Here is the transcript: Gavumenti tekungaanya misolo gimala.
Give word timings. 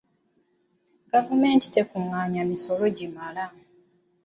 Gavumenti 1.11 1.65
tekungaanya 1.75 2.41
misolo 2.49 2.85
gimala. 2.97 3.45